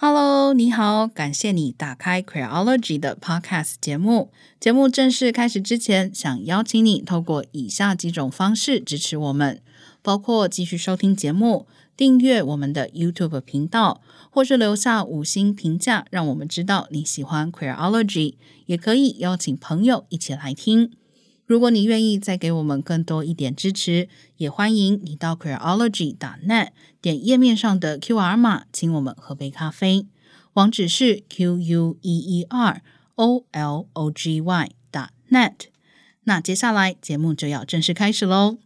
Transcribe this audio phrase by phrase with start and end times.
[0.00, 4.30] Hello，你好，感谢你打开 Queerology 的 Podcast 节目。
[4.60, 9.60] 节目正式开始之前，想邀请你透过以下几种方式支持我们，
[10.00, 11.66] 包括继续收听节目、
[11.96, 14.00] 订阅我们的 YouTube 频道，
[14.30, 18.34] 或是留下五星评价，让我们知道你喜欢 Queerology。
[18.66, 20.92] 也可以邀请朋友一起来听。
[21.44, 26.68] 如果你愿意再给我们更多一点支持，也欢迎你到 Queerology.net
[27.00, 30.06] 点页面上的 QR 码，请我们喝杯咖啡。
[30.54, 32.82] 网址是 Q U E E R
[33.14, 35.68] O L O G Y 打 .net。
[36.24, 38.58] 那接下来节目就要正式开始喽。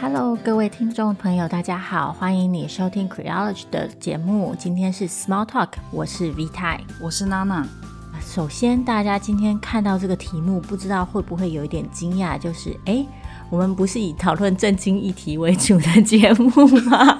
[0.00, 4.56] Hello，各位听众朋友，大家好，欢迎你收听 Queerology 的节目。
[4.58, 7.64] 今天是 Small Talk，我是 V 太，我是娜娜。
[8.34, 12.38] 首先，大家今天看到这个题目，不知道会不会有一点惊讶？
[12.38, 13.06] 就是，哎，
[13.50, 16.48] 我们不是以讨论正经议题为主的节目
[16.88, 17.18] 吗？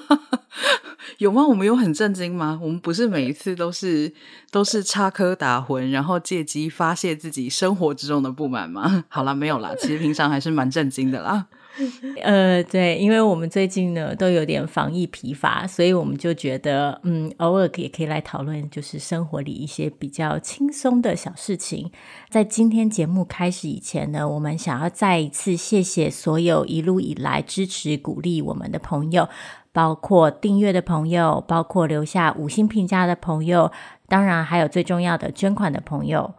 [1.16, 1.42] 有吗？
[1.46, 2.60] 我们有很震惊吗？
[2.62, 4.12] 我们不是每一次都是
[4.50, 9.02] 都是插科打诨，然后借机发泄自己生活之中的不满吗？
[9.08, 11.46] 好啦，没有啦，其实平常还是蛮震惊的啦。
[12.22, 21.90] 呃，对，因为我们最近呢都有点防疫疲乏，所以我们就觉得，嗯，偶尔也可以来讨论，就是生活里一些比较轻松的小事情。
[22.28, 29.28] 在今天节目开始以前呢，我们想要再一次谢谢所有一路以来支持鼓励我们的朋友，
[29.72, 33.70] 包括订阅的朋友，包括留下五星评价的朋友，
[34.08, 36.34] 当然还有最重要的捐款的朋友。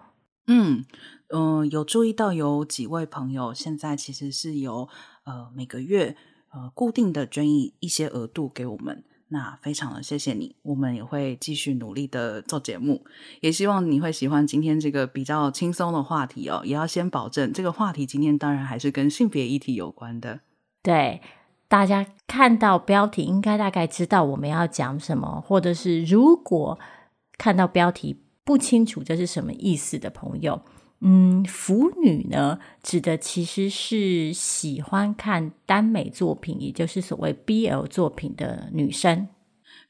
[0.47, 0.83] 嗯
[1.29, 4.89] 嗯、呃，有注意到有几位朋友现在其实是有。
[5.23, 6.15] 呃，每个月
[6.51, 13.05] 呃固定的捐一一些额度给我们，那非常的谢谢你，我们也会继续努力的做节目，
[13.39, 16.61] 也希望你会喜欢今天这个比较轻松的话题哦。
[16.65, 20.41] 也要先保证这个话题今天当然还是跟性别议题有关的。
[20.81, 21.21] 对，
[21.67, 26.79] 大家看到标题应该大概知道我们要讲什么，或者是如果
[27.37, 30.61] 看到标题不清楚这是什么意思的朋友。
[31.03, 39.27] 嗯，腐女呢，指的其实是喜欢看耽美作品，也就是所谓 BL 作品的女生。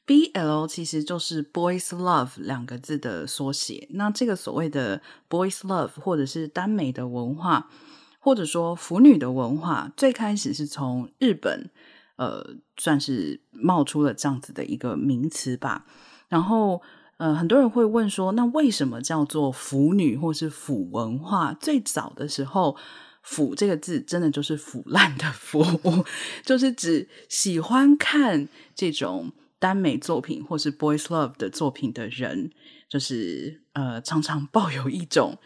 [0.06, 3.86] BL 其实就是 Boys Love 两个字的缩写。
[3.90, 7.68] 那这个所谓的 Boys Love，或者是耽美的文化，
[8.18, 11.68] 或者说腐女的文化，最开始是从日本，
[12.16, 15.84] 呃，算是冒出了这样子的一个名词吧。
[16.30, 16.80] 然后。
[17.22, 21.54] 呃，很多人会问说，那为什么叫做腐女或是腐文化？
[21.60, 22.76] 最早的时候
[23.22, 25.64] ，“腐”这个字真的就是腐烂的“腐”，
[26.44, 29.30] 就是指喜欢看这种
[29.60, 32.50] 耽美作品或是 boys love 的作品的人，
[32.88, 35.38] 就是呃，常常抱有一种，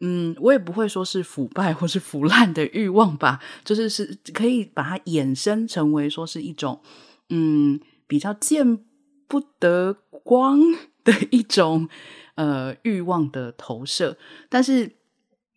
[0.00, 6.82] 嗯，我也不会说是腐败或是腐烂的欲望吧，就是是可以把它衍生成为说是一种，
[7.30, 8.78] 嗯，比较见
[9.26, 10.60] 不得光。
[11.04, 11.88] 的 一种
[12.34, 14.16] 呃欲望的投射，
[14.48, 14.96] 但是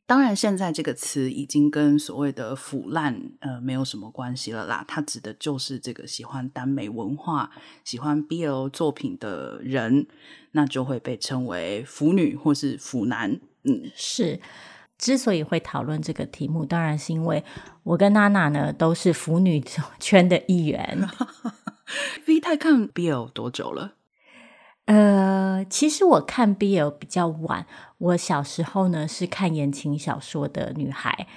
[0.05, 4.85] 当然，现在这个词已经跟所谓的腐烂呃没有什么关系了啦。
[4.87, 7.51] 它指的就是这个喜欢耽美文化、
[7.83, 10.07] 喜欢 BL 作品的人，
[10.51, 13.39] 那就会被称为腐女或是腐男。
[13.63, 14.39] 嗯，是。
[14.97, 17.43] 之所以会讨论这个题目，当然是因为
[17.83, 19.61] 我跟娜娜呢都是腐女
[19.99, 21.07] 圈的一员。
[22.25, 23.96] V 太看 BL 多久了？
[24.87, 27.65] 呃，其实我看 BL 比较晚。
[27.97, 31.27] 我小时候呢是看言情小说的女孩，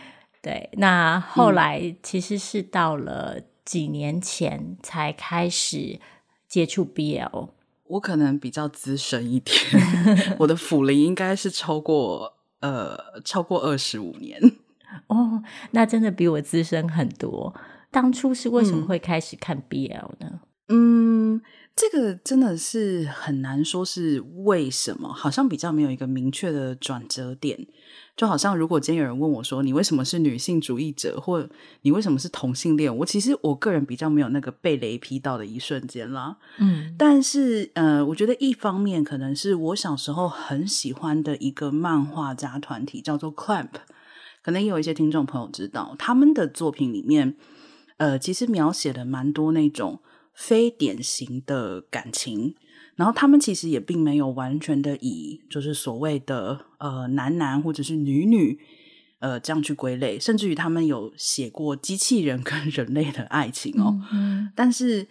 [0.41, 0.71] 对。
[0.75, 5.99] 那后来其实是到了几年前才开始
[6.47, 7.49] 接触 BL。
[7.89, 9.57] 我可能比较资深一点，
[10.39, 14.41] 我的腐龄应该是超过呃超过二十五年。
[15.09, 17.53] 哦，那真的比我资深很多。
[17.91, 20.41] 当初是为什么会开始看 BL 呢？
[20.69, 21.35] 嗯。
[21.35, 21.43] 嗯
[21.81, 27.67] 这个真的是很难说是为什么，好像比较没有一个明确的转折点。
[28.15, 31.49] 就好像如果今天有人问我说：“你为什么是女性主义者？”或
[31.81, 36.37] “你为什么是同性恋？”我其实我个人比较没有那个被雷劈到的一瞬间啦。
[36.59, 43.71] 嗯，但是呃，我觉得一方面可能是我小时候很喜欢的一个漫画家团体叫做 Clamp，
[44.43, 47.37] 可能也有一些听众朋友知道他们的作品里面，
[47.97, 50.01] 呃，其实描写了蛮多那种。
[50.41, 52.55] 非典型的感情，
[52.97, 58.59] 然后他们其实也并没有完全的以就是所谓的呃男男或者是女女
[59.19, 64.01] 呃这样去归类，甚至于他们有写过机器人跟人类的爱情哦。
[64.15, 65.07] 嗯，但是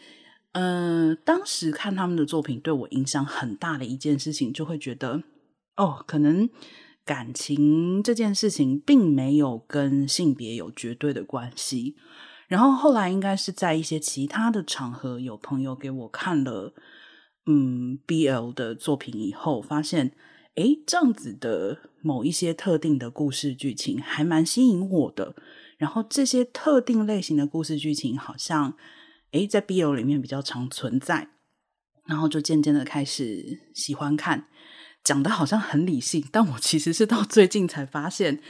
[0.53, 5.21] 嗯、呃，当时看他们的作品对我影响很大的一件事情，就会觉得
[5.77, 6.49] 哦，可能
[7.05, 11.95] 感情这件事情并没有跟性别有绝对的关系。
[12.49, 16.73] 然后后来应该是在一些其他的场合，有朋友给我看了
[17.45, 20.13] 嗯 BL 的作品以后，发现
[20.55, 25.35] 诶，这样子的某一些特定的故事剧情还蛮吸引我的。
[25.77, 28.73] 然后这些特定类型的故事剧情好像
[29.31, 31.29] 诶，在 BL 里面比较常存在，
[32.07, 34.47] 然后就渐渐的开始喜欢看。
[35.03, 38.41] 讲的好像很理性，但我其实是到最近才发现，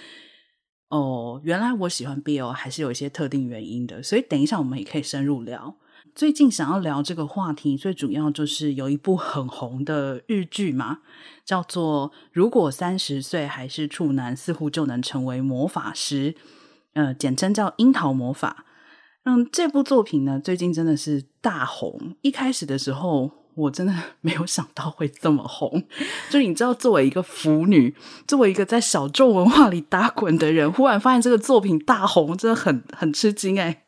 [0.89, 4.03] 哦，原来我喜欢 BL 还是有一些特定原因的。
[4.03, 5.75] 所以等一下我们也可以深入聊。
[6.15, 10.99] 最近想要聊这个话题，最主要就是有一部很红的日剧嘛，
[11.45, 16.33] 叫做《如果三十岁还是处男，似乎就能成为魔法师》，
[16.93, 18.65] 呃，简称叫《樱桃魔法》。
[19.25, 22.15] 嗯，这部作品呢，最近真的是大红。
[22.21, 23.38] 一开始的时候。
[23.59, 25.83] 我真的 没有想到会这么红，
[26.29, 27.93] 就你知道，作为一个腐女，
[28.27, 33.83] 作为一个在小众文化里打滚的人，忽然发现这个作品大红，真的很很吃惊哎。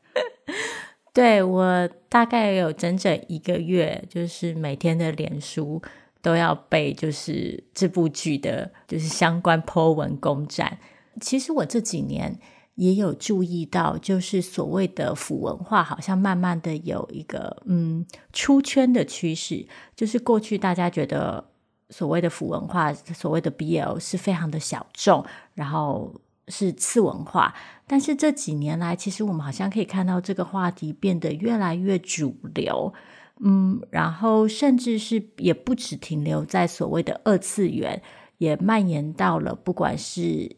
[1.13, 5.81] 对，我大概有整整一个月，就是每天的脸书
[6.21, 10.77] 都要被就是这部剧的，就是相关 po 文攻占。
[11.19, 12.39] 其实我这几年。
[12.75, 19.67] 也有注意到，就是所谓的腐文化，好像慢慢的有一个嗯出圈的趋势。
[19.95, 21.51] 就是过去大家觉得
[21.89, 25.23] 所谓的腐文化，所谓的 BL 是非常的小众，
[25.53, 26.15] 然后
[26.47, 27.53] 是次文化。
[27.85, 32.93] 但是这几年来，其实我们好像可以看到这个话题变得越来越主流，
[33.41, 38.01] 嗯，然后甚至是也不只停留在所谓的二次元，
[38.37, 40.55] 也蔓延到了不管是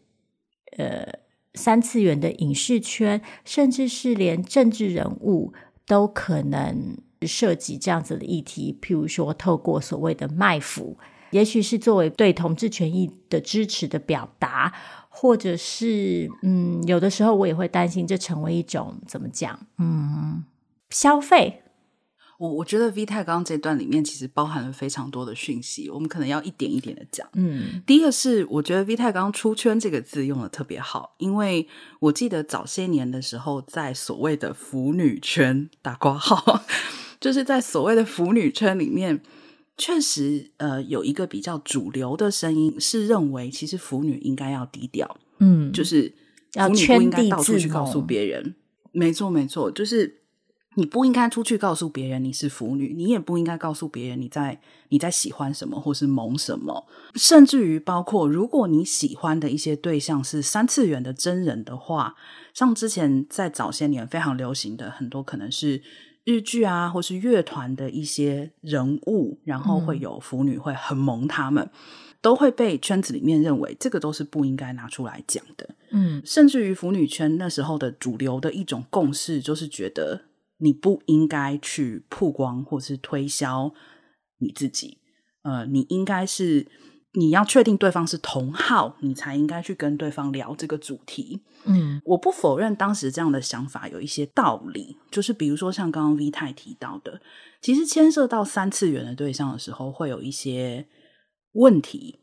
[0.78, 1.23] 呃。
[1.54, 5.54] 三次元的影视圈，甚至是连政治人物
[5.86, 8.78] 都可能涉及这样子的议题。
[8.82, 10.98] 譬如说，透过所谓的卖腐，
[11.32, 14.74] 也许是作为对同志权益的支持的表达，
[15.10, 19.60] 或者是嗯，有的时候我也会担心，这成为一种怎么讲？
[19.78, 20.44] 嗯，
[20.90, 21.63] 消费。
[22.40, 27.28] 我我觉得 V 太刚刚这段里面其实包含了非常多的讯息，我们可能要一点一点的讲。
[27.34, 31.68] 嗯，第一个是我觉得 V 太刚刚出圈这个字用的特别好，因为
[32.00, 36.64] 我记得早些年的时候，在所谓的腐女圈打括号，
[37.22, 39.22] 就是在所谓的腐女圈里面，
[39.78, 46.12] 确实呃有一个比较主流的声音是认为，其实腐女应该要低调，嗯，就是
[46.54, 48.56] 腐女不应该到处去告诉别人，
[48.92, 50.23] 没错没错，就是。
[50.76, 54.60] 你不应该出去告诉别人你是腐女，你也不应该告诉别人你在
[54.90, 56.86] 你在喜欢什么或是萌什么，
[57.16, 62.16] 甚至于包括如果你喜欢的一些对象是三次元的真人的话，
[62.54, 65.82] 像之前在早些年非常流行的很多可能是
[66.24, 71.72] 日剧啊，或是乐团的一些人物，然后会有腐女会很萌他们，嗯、
[72.22, 75.70] 都会被圈子里面认为这个都是不应该拿出来讲的。
[75.92, 80.22] 嗯，甚至于腐女圈那时候的主流的一种共识就是觉得。
[80.64, 83.74] 你不应该去曝光或是推销
[84.38, 84.98] 你自己，
[85.42, 86.66] 呃，你应该是
[87.16, 91.42] 你要确定对方是同好，你才应该去跟对方聊这个主题。
[91.66, 97.20] 嗯，我不否认当时这样的想法有一些道理，就是比如说像刚刚 V 太提到的，
[97.62, 100.88] 其实牵涉到三次元的对象的时候，会有一些
[101.52, 102.22] 问题。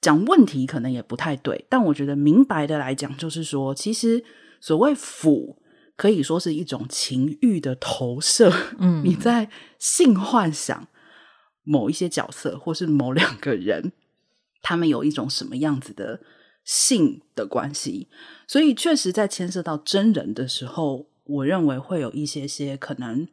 [0.00, 4.24] 讲问题可能也不太对，但我觉得明白的来讲，就是说，其实
[4.60, 5.60] 所谓腐。
[5.96, 10.86] 可以说是一种情欲的投射，嗯， 你在性幻想
[11.64, 13.92] 某一些角色，或是某两个人，
[14.60, 16.20] 他们有一种什么样子的
[16.64, 18.08] 性的关系，
[18.46, 23.26] 所以确实在牵涉到真人的时候，我认为会有一些些可能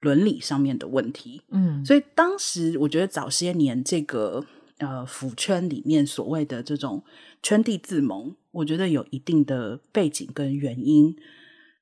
[0.00, 4.42] 伦理上面的问题，嗯，所以当时我觉得早些年这个
[4.78, 7.04] 呃腐圈里面所谓的这种
[7.42, 11.14] 圈地自萌，我觉得有一定的背景跟原因。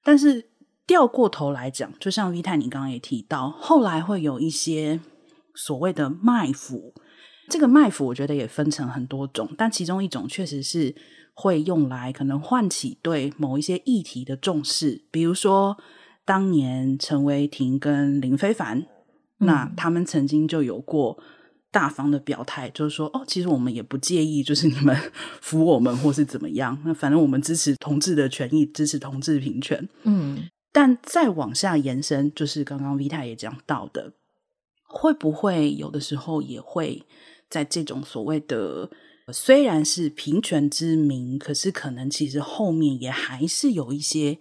[0.09, 0.43] 但是
[0.87, 4.99] 掉过头来讲，就像 V 太你刚刚也提到，后来会有一些
[5.55, 6.95] 所谓的卖腐。
[7.51, 10.95] 这个卖腐，我觉得也分成很多种，但其中一种确实是
[11.35, 15.77] 会用来可能唤起对某一些议题的重视，比如说
[16.25, 18.87] 当年陈为廷跟林非凡，嗯、
[19.47, 21.23] 那他们曾经就有过。
[21.71, 24.97] 大方的表态，就是说，哦，其实我们也不介意，就是你们
[25.43, 29.89] 服我们或是怎么样，那反正我们支持同志的权益，支持同志平权。
[30.05, 34.15] 嗯，但再往下延伸，就是刚刚 Vita 也讲到的，
[34.89, 37.05] 会不会有的时候也会
[37.51, 38.91] 在这种所谓的
[39.31, 44.39] 虽然是平权之名，可是可能其实后面也还是有一些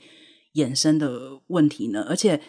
[0.54, 2.06] 衍生的问题呢？
[2.08, 2.42] 而且。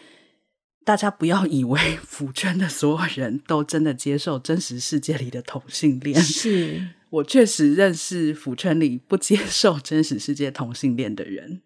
[0.88, 6.18] 大家不要以为 腐圈的所有人都真的接受真实世界里的同性恋。
[6.18, 11.60] 是， 我确实认识腐圈里不接受真实世界同性恋的人。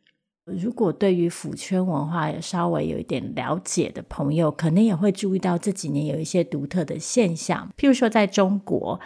[0.46, 8.98] 如果对于腐圈文化也稍微有一点了解的朋友，可能也会注意到这几年有一些独特的现象，譬如说在中国。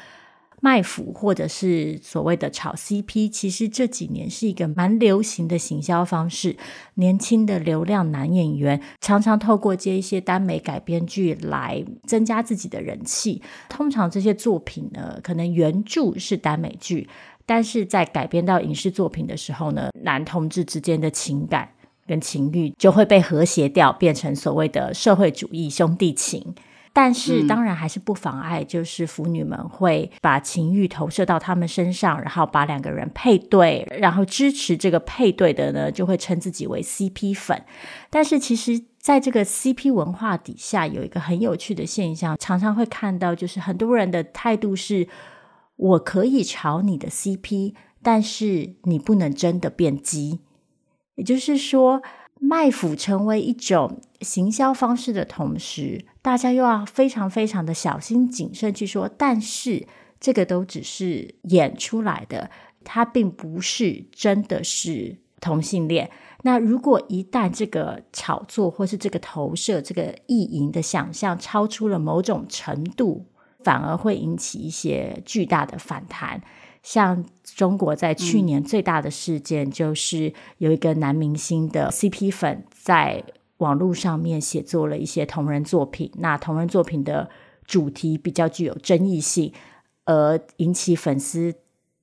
[0.67, 6.57] 卖腐或者是所谓的炒 CP，其实这几年是一个蛮流行的行销方式。
[6.95, 13.41] 年轻的流量男演员常常透过接一些耽美改编剧来增加自己的人气。
[13.69, 17.09] 通常这些作品呢，可能原著是耽美剧，
[17.47, 21.69] 但是在改编到影视作品的时候呢，男同志之间的情感
[22.09, 26.57] 跟情欲就会被和谐掉，变成所谓的社会主义兄弟情。
[26.99, 37.63] 但是当然还是不妨碍，就是腐女们会把情欲投射到他们身上，然后把两个人配对，然后支持这个配对的呢，就会称自己为 CP 粉。
[38.09, 45.07] 但是其实，在这个 CP 文化底下，有一个很有趣的现象，常常会看到，就是很多人的态度是：
[45.77, 50.41] 我可以炒你的 CP，但是你不能真的变鸡。
[51.17, 52.01] 也就是说，
[52.39, 59.87] 卖腐成为一种行销方式的同时，大家又要非常非常的小心谨慎去说，但是
[60.21, 62.51] 这个都只是演出来的，
[62.85, 66.11] 它并不是真的是同性恋。
[66.43, 73.27] 那如果一旦这个炒作或是这个投射、这个意淫的想象超出了某种程度，
[73.65, 76.41] 反而会引起一些巨大的反弹。
[76.87, 83.25] 像中国在去年最大的事件，就是有一个男明星的 CP 粉在。
[83.59, 87.31] 网络上面写作了一些同人作品，那同人作品的
[87.65, 89.51] 主题比较具有争议性，
[90.05, 91.55] 而引起粉丝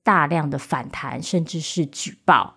[0.02, 2.56] 大量的反弹，甚至是举报。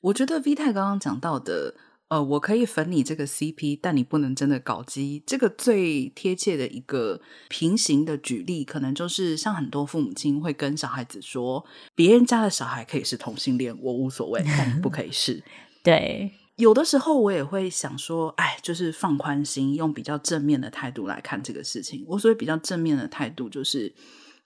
[0.00, 1.74] 我觉得 V 太刚刚讲到的，
[2.12, 5.22] 呃，我可以粉你这个 CP，但你不能真的搞基。
[5.26, 11.64] 这个最贴切的一个平行的举例，可能就是像很多父母亲会跟小孩子说，
[11.94, 15.42] 别人家的小孩可以是同性恋，我无所谓，但你不可以是。
[15.82, 16.32] 对。
[16.56, 22.04] 有的时候我也会想说，哎，就是放宽心，用比较正面的态度来看这个事情。
[22.06, 23.90] 我所谓比较正面的态度，就是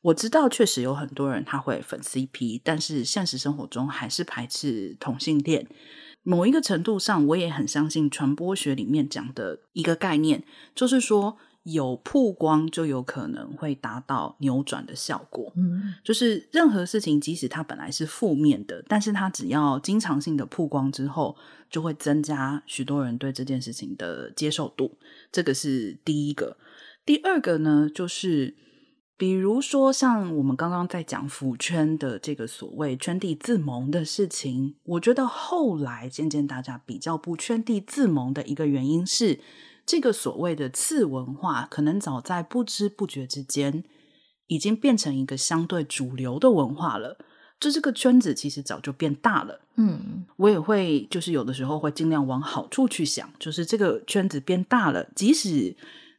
[0.03, 5.67] 我知道确实有很多人他会粉 CP，但是现实生活中还是排斥同性恋。
[6.27, 10.43] 某一个程度上，我也很相信传播学里面讲的一个概念，
[10.75, 11.39] 就是说。
[11.67, 15.53] 有曝光就有可能会达到扭转的效果。
[15.57, 21.37] 嗯，就是任何事情，即使它本来是负面的，但是它只要经常性的曝光之后，
[21.69, 24.97] 就会增加许多人对这件事情的接受度。
[25.33, 26.57] 这个是第一个。
[27.05, 28.55] 第二个呢，就是
[29.17, 39.41] 比如说像我们刚刚在讲腐圈的这个所谓圈地自萌的事情，我觉得后来渐渐大家比较不圈地自萌的一个原因是。
[39.89, 43.85] 这个所谓的次文化，可能早在不知不觉之间，
[44.49, 47.17] 已经变成一个相对主流的文化了。
[47.61, 49.61] 就这个圈子其实早就变大了。
[49.77, 55.77] 嗯，我也会，就是有的时候会尽量往好处去想，就是这个圈子变大了，即使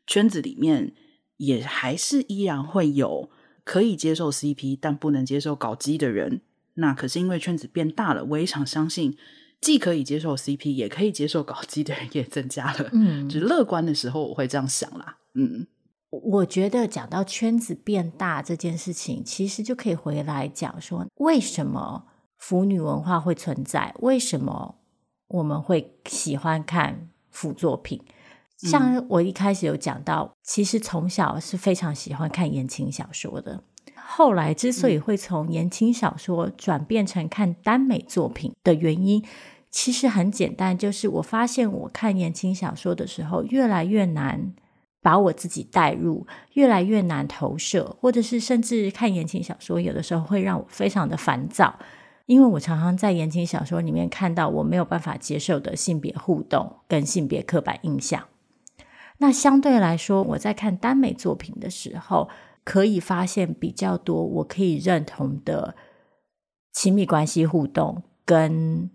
[0.07, 0.93] 圈子里面
[1.37, 3.29] 也还是依然会有
[3.63, 6.41] 可以接受 CP，但不能接受搞基的人。
[6.75, 9.17] 那可是因为圈子变大了，我也想相信。
[9.59, 12.91] 既可以接受 CP，也可以接受搞基的人也增加了。
[12.93, 15.17] 嗯，就是乐观的时候，我会这样想啦。
[15.33, 15.65] 嗯，
[16.11, 22.05] 我觉得讲到圈子变大这件事情，其实就可以回来讲说，为什么
[22.37, 23.95] 腐女文化会存在？
[24.01, 24.75] 为什么
[25.29, 27.99] 我们会喜欢看腐作品？
[28.57, 33.61] 像我一开始有讲到，其实从小是非常喜欢看言情小说的。
[33.95, 39.23] 后来之所以会从言情小说转变成看耽美作品的原因，
[39.69, 44.53] 其实很简单，就是我发现我看言情小说的时候，越来越难
[45.01, 51.77] 把我自己带入，越来越难投射，或者是甚至看言情小说有的时候会让我非常的烦躁，
[52.25, 58.23] 因为我常常在言情小说里面看到我没有办法接受的性别互动跟性别刻板印象。
[59.19, 62.29] 那相对来说，我在看耽美作品的时候，
[62.63, 65.75] 可以发现比较多我可以认同的
[66.71, 68.89] 亲密关系互动跟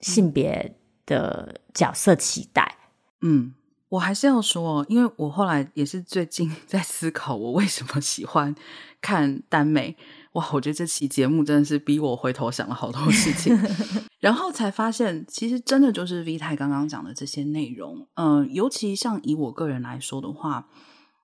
[0.00, 2.76] 性别的角色期待。
[3.20, 3.54] 嗯，
[3.90, 8.54] 我还是要说，因为我后来也是最近 在思考，我为什么喜欢
[9.00, 9.96] 看耽美。
[10.36, 13.56] 哇，我觉得这期节目真的是逼我回头想了好多事情，
[14.20, 18.06] 然后才发现，其实真的就是 V 太刚刚讲的这些内容。
[18.14, 20.68] 嗯、呃，尤其像以我个人来说的话。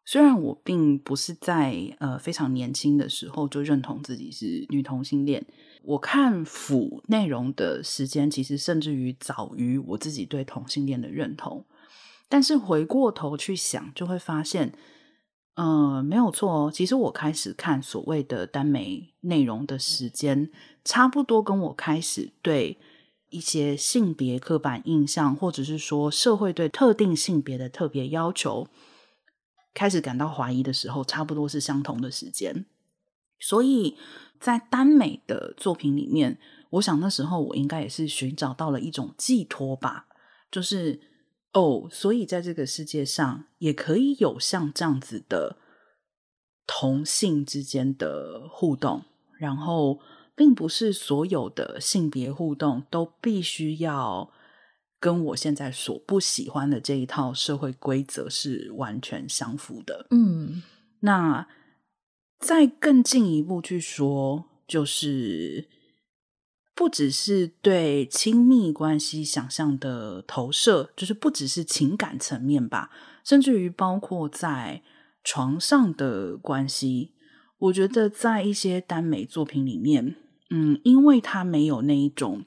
[0.05, 5.47] 虽然我并不是在呃非常年轻的时候就认同自己是女同性恋，
[5.85, 11.65] 我看腐内容的时间其实甚至于早于我自己对同性恋的认同。
[12.29, 14.73] 但是回过头去想，就会发现
[15.55, 16.71] 嗯，没有错哦。
[16.73, 20.51] 其实我开始看所谓的耽美内容的时间，
[20.83, 22.79] 差不多跟我开始对
[23.29, 28.67] 一些性别刻板印象，或者是说社会对特定性别的特别要求，
[29.75, 32.65] 开始感到怀疑的时候，差不多是相同的时间。
[33.39, 33.99] 所以
[34.41, 36.39] 在耽美的作品里面，
[36.71, 40.07] 我想那时候我应该也是寻找到了一种寄托吧，
[40.51, 41.12] 就是。
[41.53, 45.57] 哦，所以在这个世界上也可以有像这样子的
[46.67, 49.05] 同性之间的互动，
[49.39, 50.01] 然后
[50.35, 54.33] 并不是所有的性别互动都必须要
[54.99, 60.07] 跟我现在所不喜欢的这一套社会规则是完全相符的。
[60.11, 60.63] 嗯，
[61.01, 61.47] 那
[62.39, 65.69] 再更进一步去说，就是。
[66.75, 72.91] 不只是对亲密关系想象的投射，就是不只是情感层面吧，
[73.23, 74.83] 甚至于包括在
[75.23, 77.13] 床上的关系。
[77.59, 80.17] 我觉得在一些耽美作品里面，
[80.51, 82.47] 嗯，因为它没有那一种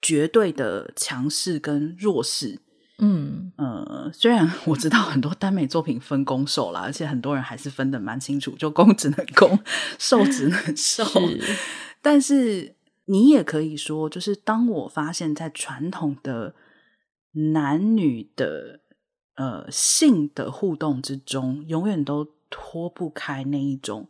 [0.00, 2.60] 绝对的强势跟弱势，
[2.98, 9.58] 嗯呃，虽然 我知道很多耽美作品分攻受啦，而且很多人还是分得蛮清楚，就攻 只能攻，
[9.98, 11.56] 受只能受，是
[12.02, 12.76] 但是。
[13.06, 16.54] 你也可以说，就是当我发现，在传统的
[17.52, 18.80] 男女的
[19.34, 24.08] 呃性的互动之中，永远都脱不开那一种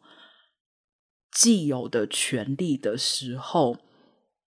[1.30, 3.78] 既有的权利的时候，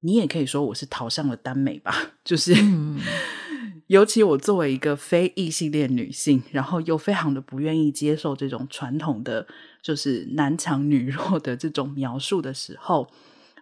[0.02, 2.14] 你也可以说我是逃向了耽美吧。
[2.24, 3.00] 就是，嗯、
[3.88, 9.48] 尤其我作为一个非异性恋女性，然后又非常的不愿意接受这种传统的
[9.82, 13.10] 就是男强女弱的这种描述的时候。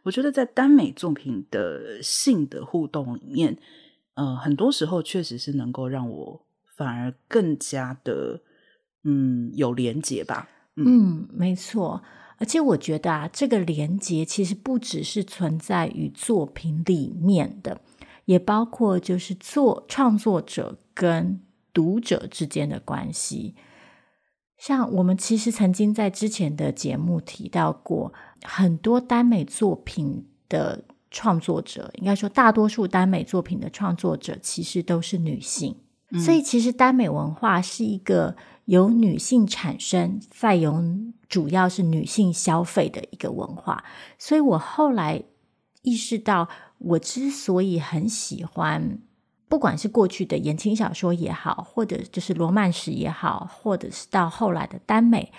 [0.06, 3.58] 我觉得在耽美作品的性的互动里面，
[4.14, 6.46] 呃，很多时候确实是能够让我
[6.78, 8.42] 反而更加的，
[9.04, 10.48] 嗯，有连结吧。
[10.76, 12.04] 嗯，嗯，没错。
[12.38, 17.82] 而且我觉得啊，这个连结其实不只是存在于作品里面的，
[18.26, 21.42] 也包括就是作创作者跟
[21.74, 23.56] 读者之间的关系。
[24.58, 28.14] 像我们其实曾经在之前的节目提到过，
[28.44, 35.76] 很多耽美作品的创作者，应该说大多数耽美作品的创作者其实都是女性，
[36.12, 40.84] 嗯、所以其实耽美文化是一个由女性产生，再由
[41.28, 43.84] 主要是女性消费的一个文化。
[44.18, 45.24] 所以我后来
[45.82, 49.00] 意识到，我之所以很喜欢。
[49.48, 55.32] 不管是过去的言情小说也好，或者就是罗曼史也好，或者是到后来的耽美，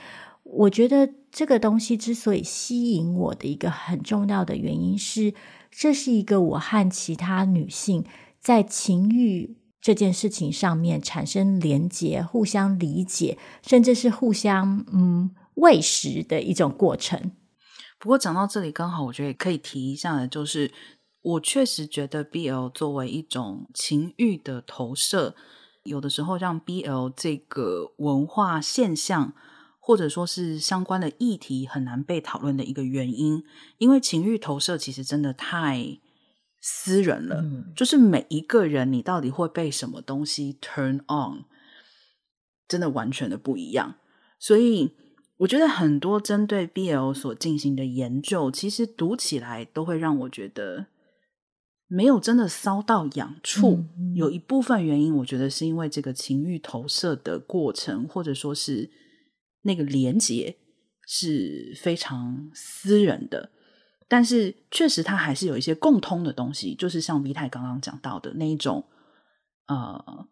[0.45, 5.35] 我觉得这个东西之所以吸引我的一个很重要的原因是，
[5.73, 8.05] 这是一个我和其他女性
[8.41, 17.33] 在情欲这件事情上面产生连结、互相理解，甚至是互相嗯喂食的一种过程。
[17.99, 20.71] 不过讲到这里，刚好我觉得也可以提一下的，就是。
[21.27, 25.35] 我确实觉得 BL 作为一种情欲的投射，
[25.83, 29.35] 有的时候让 BL 这个文化现象，
[29.81, 33.43] 或者说是相关的议题很难被讨论的一个原因，
[33.79, 35.99] 因为情欲投射其实真的太
[36.61, 41.45] 私人了，嗯、就是每一个人你到底会被什么东西 turn on，
[42.69, 43.97] 真的完全的不一样。
[44.39, 44.95] 所以
[45.39, 50.87] 我觉得很多针对 BL 所进行的研究，其实读起来都会让我觉得。
[51.89, 58.91] 没有真的骚到痒处，有一部分原因，我觉得是因为这个情欲投射的过程，或者说是
[59.63, 60.57] 那个连接
[61.07, 63.51] 是非常私人的。
[64.09, 68.85] 但是确实，它还是有一些共通的东西，就是像 V 太刚刚讲到的那一种，
[69.67, 70.29] 呃，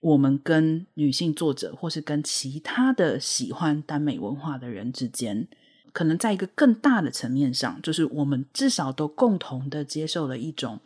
[0.00, 5.48] 我们跟女性作者，或是跟其他的喜欢耽美文化的人之间。
[5.92, 10.80] 可能在一个更大的层面上，就是我们至少都共同的接受了一种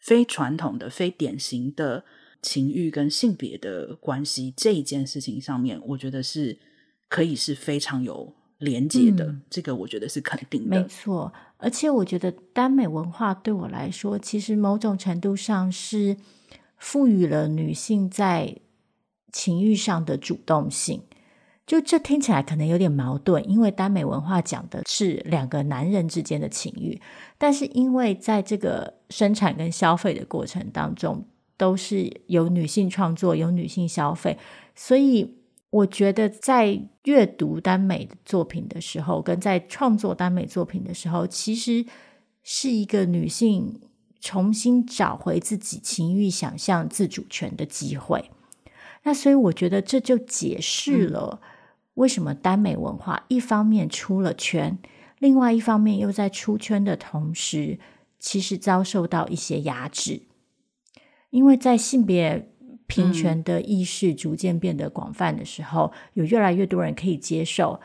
[0.00, 2.04] 非传统的、非典型的
[2.42, 6.58] 情欲跟性别的关系这一件事情上面，我觉得是
[7.08, 9.26] 可以是非常有连结的。
[9.26, 11.32] 嗯、这个我觉得是肯定的，没错。
[11.58, 16.16] 而且我觉得耽美文化对我来说，其实某种程度上是
[16.76, 18.56] 赋予了女性在
[19.30, 21.00] 情欲上的主动性。
[21.72, 27.00] 就这听起来可能有点矛盾，因为耽美文化讲的是两个男人之间的情欲，
[27.38, 31.24] 但是因为在这个生产跟消费的过程当中，
[31.56, 34.36] 都是由女性创作、由女性消费，
[34.74, 35.38] 所以
[35.70, 41.86] 我觉得在阅读耽美作品的时候，跟在创作耽美作品的时候，其实
[42.42, 43.80] 是一个女性
[44.20, 48.30] 重新找回自己情欲想象自主权的机会。
[49.04, 51.40] 那所以我觉得这就解释了
[51.94, 54.78] 为什么耽美文化一方面出了圈，
[55.18, 57.78] 另外一方面又在出圈的同时，
[58.18, 60.22] 其实遭受到一些压制？
[61.30, 62.50] 因为在性别
[62.86, 67.80] 平权的意识逐渐变得广泛的时候，嗯、有越来越多人可以接受，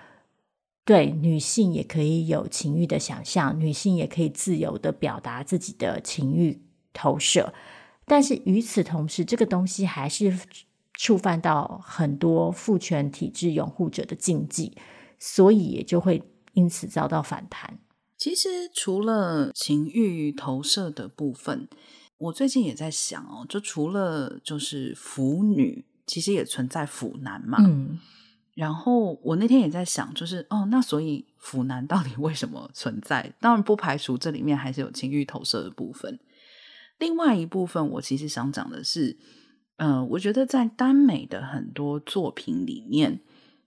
[0.84, 6.62] 对女性也可以有情欲的想象，女性也可以自由的表达自己的情欲
[6.94, 7.54] 投射。
[8.06, 10.38] 但是与此同时，这个东西还是
[10.98, 14.76] 触犯到很多父权体制拥护者的禁忌，
[15.18, 16.22] 所以也就会
[16.54, 17.80] 因此遭到反弹。
[18.18, 21.70] 其实除了情欲投射的部分，
[22.18, 27.60] 我最近也在想哦，就除了就是腐女，其实也存在腐男嘛。
[27.62, 28.00] 嗯，
[28.56, 33.32] 然后我那天也在想，就是哦，那所以腐男到底为什么存在？
[33.40, 36.20] 当然不排除这里面还是有情欲投射的部分。
[36.98, 39.16] 另外一部分，我其实想讲的是，
[39.78, 43.20] 呃，我觉得在耽美的很多作品里面，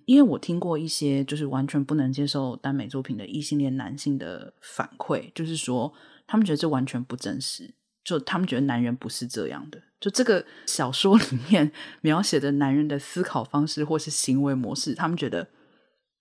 [0.06, 5.92] 因为我听过一些就是完全不能接受耽美作品的异性恋男性的反馈，就是说
[6.26, 7.72] 他们觉得这完全不真实，
[8.04, 11.70] 就他们觉得男人不是这样的，就这个小说里面
[12.00, 15.48] 描写的男人的思考方式或是行为模式，他们觉得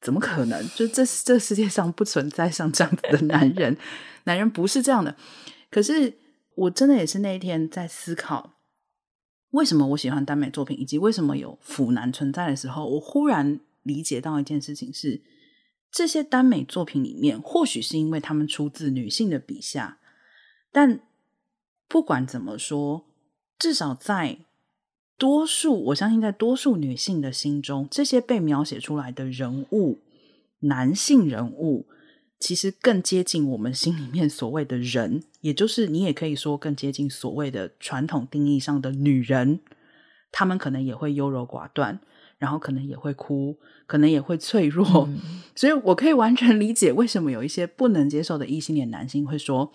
[0.01, 0.63] 怎么可能？
[0.75, 3.75] 就这这世界上不存在像这样子的男人，
[4.25, 5.15] 男人不是这样的，
[5.71, 6.19] 可是。
[6.55, 8.58] 我真的也是那一天在思考，
[9.51, 15.21] 为什么我喜欢耽美作品，以及为什么有腐男存在的时候，我忽然理解到一件事情是：
[15.91, 19.97] 这些耽美作品里面，或许是因为他们出自女性的笔下，
[20.71, 20.99] 但
[21.87, 23.05] 不管怎么说，
[23.57, 24.37] 至少在
[25.17, 29.97] 多数，我相信在多数女性的心中，这些被描写出来的人物，
[30.59, 31.87] 男性人物。
[32.39, 39.59] 其实更接近我们心里面所谓的人，也就是你也可以说更接近所谓的传统定义上的女人。
[40.31, 41.99] 她们可能也会优柔寡断，
[42.37, 45.05] 然后可能也会哭，可能也会脆弱。
[45.09, 45.19] 嗯。
[45.53, 49.73] 所以我可以完全理解为什么有一些不能接受的异性恋男性会说，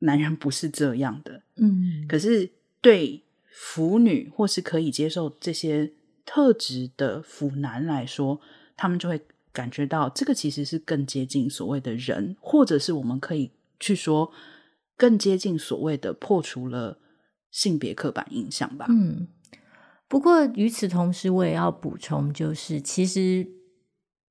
[0.00, 1.42] 男人不是这样的。
[1.56, 2.50] 嗯，可是
[2.82, 5.92] 对腐女或是可以接受这些
[6.26, 8.38] 特质的腐男来说，
[8.76, 9.22] 他们就会。
[9.52, 14.30] 感觉到这个其实是更接近所谓的人，或者是我们可以去说
[14.96, 16.98] 更接近所谓的破除了
[17.50, 18.86] 性别刻板印象吧。
[18.88, 19.28] 嗯，
[20.06, 23.46] 不过与此同时，我也要补充，就是其实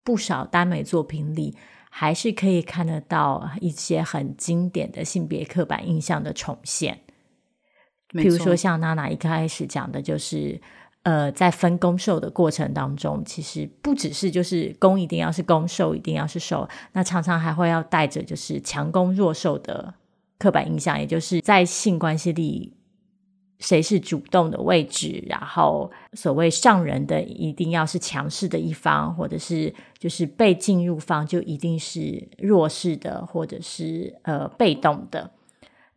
[0.03, 1.57] 不少耽美作品里
[1.89, 7.01] 还是可以看得到一些很经典的性别刻板印象的重现，
[8.13, 10.61] 譬如说像娜娜一开始讲的，就是。
[11.09, 19.91] 呃，在分攻受的过程当中，其实不只是就是攻一定要是攻，受一定要是受，那常常还会要带着就是强攻弱受的
[20.37, 22.73] 刻板印象，也就是在性关系里
[23.57, 35.31] 谁是主动的位置，然后所谓上人的一定要是强势的一方，或者是就是被进入方就一定是弱势的，或者是呃被动的。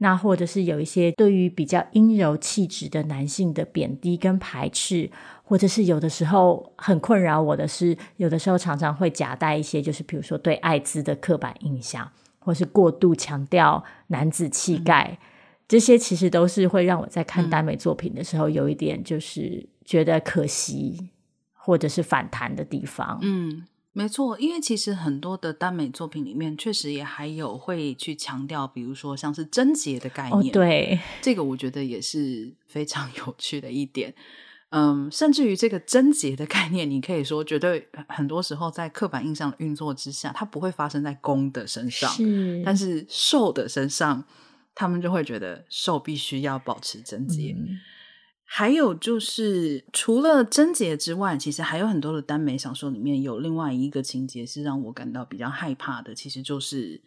[0.02, 5.08] 那或者是有一些对于比较阴柔气质的男性的贬低跟排斥，
[5.44, 12.10] 或者是有的时候很困扰我的是，有的时候常常会夹带一些，就是比如说对艾滋的刻板印象，
[12.40, 15.26] 或是过度强调男子气概，嗯、
[15.68, 21.10] 这些其实都是会让我在看耽美作品的时候有一点就是觉得可惜，
[21.54, 23.20] 或者是反弹的地方。
[23.22, 23.64] 嗯。
[23.94, 30.40] 没错，因为其实很多的耽美作品里面，确实也还有会去强调，比如说像是贞洁的概念。
[30.40, 34.14] 哦，对，这个我觉得也是非常有趣的一点。
[34.70, 44.24] 嗯，甚至于这个贞洁的概念，你可以说，绝对很多时候在刻板印象运作之下，它不会发生在公的身上，是，但是受的身上，
[44.74, 47.54] 他们就会觉得受必须要保持贞洁。
[47.54, 47.78] 嗯
[48.54, 57.00] 还有就是，除了贞洁之外，其实还有很多的耽美小说里面有另外一个情节是让我感到比较害怕的，其实就是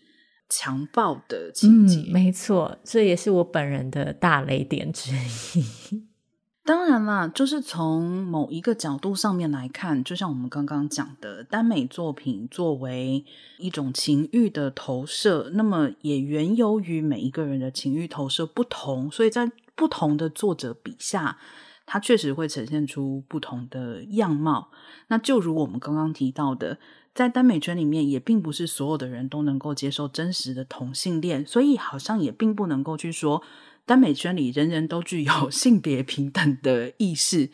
[0.49, 1.99] 强暴的情节。
[1.99, 6.07] 嗯，没错，这也是我本人的大雷点之一。
[6.65, 13.23] 当然啦，就是从某一个角度上面来看，就像我们刚刚讲的，耽美作品作为
[13.59, 21.37] 一种情欲的投射，那么也缘由于每一个人的情欲投射不同，所以在不同的作者笔下，
[21.85, 24.71] 它确实会呈现出不同的样貌。
[25.09, 26.79] 那就如我们刚刚提到的，
[27.13, 33.43] 在耽美圈里面，也并不是所有的人都能够接受真实的同性恋，所以好像也并不能够去说
[33.85, 37.51] 耽美圈里人人都具有 性别平等的意识，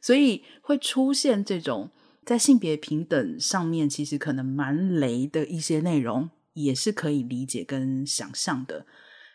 [0.00, 1.90] 所以会出现这种
[2.24, 8.86] 在性别平等上面其实可能蛮雷的一些内容，也是可以理解跟想象的。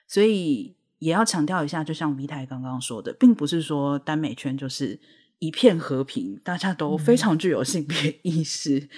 [0.07, 0.78] 所以。
[0.99, 4.99] 也要强调一下，就像 V 太刚刚说的，并不是说耽美圈就是
[5.39, 8.77] 一片和平，大家都非常具有性别意识。
[8.79, 8.89] 嗯、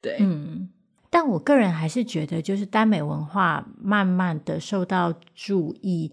[0.00, 0.68] 对，嗯，
[1.08, 6.12] 但我个人还是觉得，就是耽美文化慢慢的受到注意，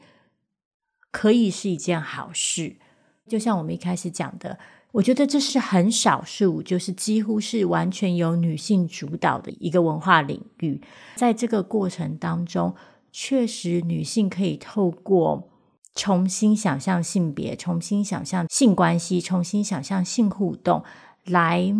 [1.09, 2.77] 可以是一件好事。
[3.27, 4.59] 就像我们一开始讲的。
[4.93, 10.81] 我觉得这是很少数，就是几乎是完全由女性主导的一个文化领域。
[11.15, 12.75] 在这个过程当中，
[13.11, 15.49] 确实女性可以透过
[15.93, 20.83] 重新想象性别、重新想象性关系、重新想象性互动，
[21.25, 21.73] 来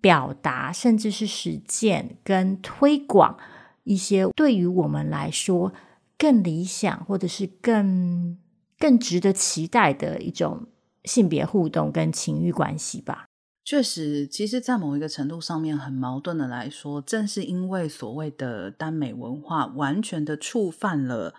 [0.00, 3.38] 表达，甚至是实践跟推广
[3.84, 5.72] 一些对于我们来说
[6.18, 8.36] 更理想，或者是更
[8.78, 10.66] 更值得期待的一种。
[11.04, 13.23] 性别互动跟情欲关系吧，
[13.64, 21.34] 确实，其实，在某一个程度上面，很矛盾的来说，正是因为所谓的耽美文化完全的触犯了，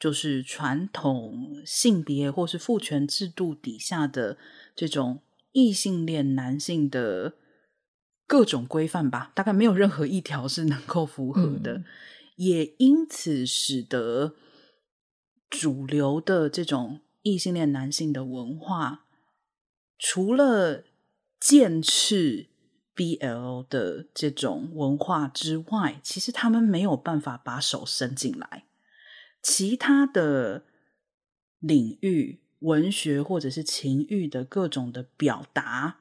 [0.00, 4.38] 就是传统性别或是父权制度底下的
[4.74, 5.20] 这种
[5.52, 7.34] 异性恋男性的
[8.26, 11.84] 各种规范吧，大概没有任何一条是能够符合的，嗯、
[12.36, 14.34] 也因此使得
[15.50, 17.00] 主流的这种。
[17.22, 19.04] 异性恋男性的文化，
[19.98, 20.84] 除了
[21.40, 22.48] 剑斥
[22.94, 28.64] BL 的这种文化之外，其实他们没有办法把手伸进来。
[29.42, 30.64] 其他的
[31.60, 35.98] 领域，文学或者是情欲的各种的表达，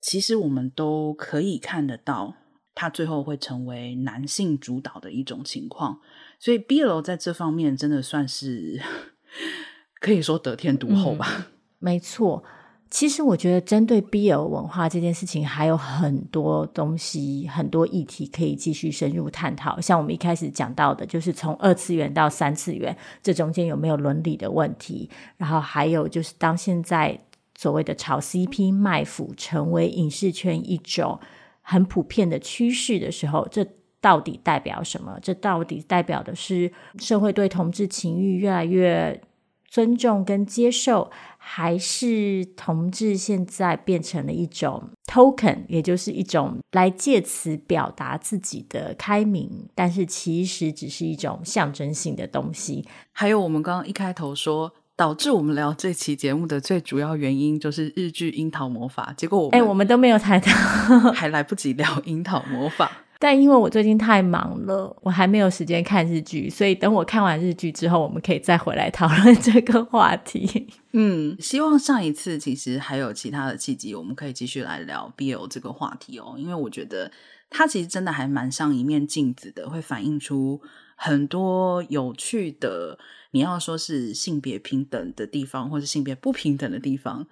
[0.00, 2.36] 其实我们都可以看得到，
[2.74, 6.00] 它最后会成为男性主导的一种情况。
[6.38, 8.82] 所以 BL 在这方面真的算是。
[10.00, 11.48] 可以说得天独厚吧。
[11.78, 12.44] 没错。
[12.94, 19.80] 其实我觉得，针对 BL 文化这件事情，还有很多东西、很多议题可以继续深入探讨。
[19.80, 25.10] 像我们一开始讲到的，就是从二次元到三次元，这中间有没有伦理的问题？
[25.36, 27.18] 然后还有就是，当现在
[27.58, 31.18] 所谓的炒 CP 卖腐成为影视圈一种
[31.62, 33.66] 很普遍的趋势的时候，这
[34.00, 35.18] 到底代表什么？
[35.20, 39.20] 这到底代表的是社会对同志情欲越来越
[39.66, 41.10] 尊重跟接受，
[41.46, 52.86] 还是同志现在变成了一种 token，也就是一种来借此表达自己的开明，但是其实只是一种象征性的东西。
[53.12, 62.86] 还有我们刚刚一开头说，导致我们聊这期节目的最主要原因就是日剧《樱桃魔法》，结果我们哎，我们都没有谈到，还来不及聊《樱桃魔法》。
[63.24, 70.68] 但因为我最近太忙了，我还没有时间看日剧，所以等我看完日剧之后，我们可以再回来讨论 这个话题。
[70.92, 76.34] 嗯，希望上一次其实还有其他的契机，我们可以继续来聊 BL 这个话题哦。
[76.36, 77.10] 因为我觉得
[77.48, 80.60] 它其实真的还蛮像一面镜子的，会反映出
[80.94, 82.98] 很多有趣的，
[83.30, 87.26] 你要说是性别平等的地方，或是性别不平等的地方。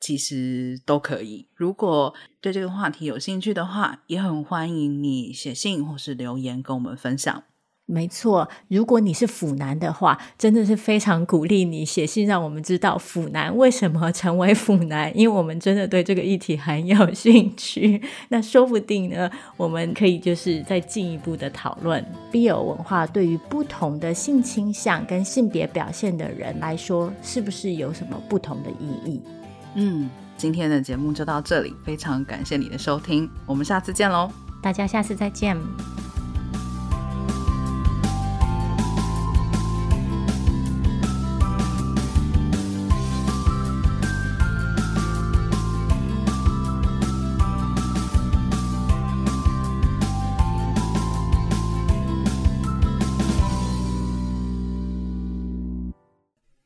[0.00, 1.46] 其实都可以。
[1.54, 7.42] 如果对这个话题有兴趣的话，也很欢迎你写信或是留言跟我们分享。
[7.90, 18.02] 没错，如果你是腐男的话，真的是非常鼓励你写信，让我们知道腐男为什么成为腐男，因为我们真的对这个议题很有兴趣。
[18.28, 29.22] 那说不定呢，我们可以就是再进一步的讨论 BL 文化对于不同的性倾向跟性别表现的人来说，是不是有什么不同的意义？
[29.74, 35.56] 嗯，今天的节目就到这里，非常感谢你的收听，我们下次见喽，大家下次再见。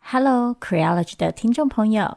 [0.00, 2.16] Hello，Creology 的听众朋友。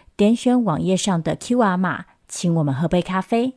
[0.15, 3.55] 点选网页上的 QR 码，请我们喝杯咖啡。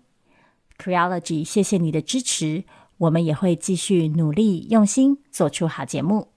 [0.78, 2.64] Creology，谢谢你的支持，
[2.98, 6.33] 我们也会继续努力用心做出好节目。